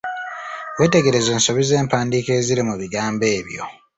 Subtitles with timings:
[0.79, 3.63] Weetegereze ensobi z'empandiika eziri mu bigambo ebyo.